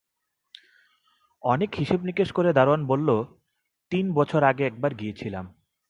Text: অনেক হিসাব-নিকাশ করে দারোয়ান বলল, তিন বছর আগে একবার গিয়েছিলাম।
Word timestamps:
অনেক 1.43 1.69
হিসাব-নিকাশ 1.79 2.31
করে 2.31 2.53
দারোয়ান 2.53 2.85
বলল, 2.85 3.09
তিন 3.91 4.13
বছর 4.13 4.43
আগে 4.43 4.65
একবার 4.65 4.95
গিয়েছিলাম। 4.95 5.45